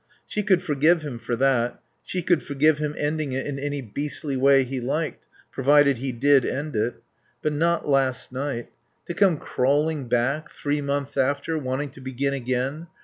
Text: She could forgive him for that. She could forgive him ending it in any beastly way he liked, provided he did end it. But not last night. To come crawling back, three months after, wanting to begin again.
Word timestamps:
She 0.25 0.41
could 0.41 0.63
forgive 0.63 1.03
him 1.03 1.19
for 1.19 1.35
that. 1.35 1.79
She 2.03 2.23
could 2.23 2.41
forgive 2.41 2.79
him 2.79 2.95
ending 2.97 3.33
it 3.33 3.45
in 3.45 3.59
any 3.59 3.83
beastly 3.83 4.35
way 4.35 4.63
he 4.63 4.79
liked, 4.81 5.27
provided 5.51 5.99
he 5.99 6.11
did 6.11 6.43
end 6.43 6.75
it. 6.75 6.95
But 7.43 7.53
not 7.53 7.87
last 7.87 8.31
night. 8.31 8.69
To 9.05 9.13
come 9.13 9.37
crawling 9.37 10.07
back, 10.09 10.49
three 10.49 10.81
months 10.81 11.17
after, 11.17 11.55
wanting 11.55 11.91
to 11.91 12.01
begin 12.01 12.33
again. 12.33 12.87